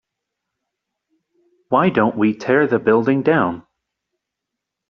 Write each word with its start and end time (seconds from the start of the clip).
why 1.69 1.91
don't 1.91 2.17
we 2.17 2.33
tear 2.33 2.65
the 2.65 2.79
building 2.79 3.21
down? 3.21 3.61